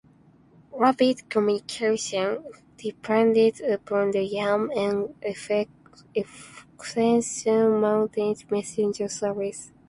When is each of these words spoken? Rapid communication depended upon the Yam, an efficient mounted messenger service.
Rapid 0.73 1.29
communication 1.29 2.43
depended 2.75 3.61
upon 3.61 4.09
the 4.09 4.23
Yam, 4.23 4.71
an 4.75 5.13
efficient 5.21 7.79
mounted 7.79 8.49
messenger 8.49 9.07
service. 9.07 9.71